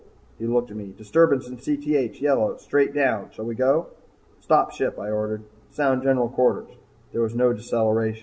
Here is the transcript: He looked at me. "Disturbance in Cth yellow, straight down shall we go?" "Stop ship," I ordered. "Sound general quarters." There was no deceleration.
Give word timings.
He 0.39 0.47
looked 0.47 0.71
at 0.71 0.77
me. 0.77 0.95
"Disturbance 0.97 1.47
in 1.47 1.57
Cth 1.57 2.19
yellow, 2.21 2.57
straight 2.57 2.91
down 2.91 3.29
shall 3.29 3.45
we 3.45 3.53
go?" 3.53 3.89
"Stop 4.39 4.71
ship," 4.71 4.97
I 4.97 5.11
ordered. 5.11 5.43
"Sound 5.69 6.01
general 6.01 6.27
quarters." 6.27 6.71
There 7.11 7.21
was 7.21 7.35
no 7.35 7.53
deceleration. 7.53 8.19